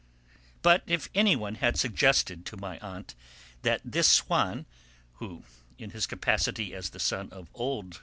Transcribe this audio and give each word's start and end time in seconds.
But 0.63 0.81
if 0.87 1.09
anyone 1.13 1.53
had 1.61 1.77
suggested 1.77 2.43
to 2.47 2.57
my 2.57 2.79
aunt 2.79 3.13
that 3.61 3.81
this 3.85 4.07
Swann, 4.07 4.65
who, 5.17 5.43
in 5.77 5.91
his 5.91 6.07
capacity 6.07 6.73
as 6.73 6.89
the 6.89 6.99
son 6.99 7.29
of 7.29 7.49
old 7.53 7.93
M. 7.97 7.99